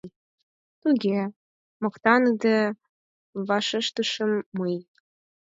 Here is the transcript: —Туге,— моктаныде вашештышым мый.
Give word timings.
—Туге,— 0.81 1.19
моктаныде 1.81 2.57
вашештышым 3.47 4.31
мый. 4.57 4.75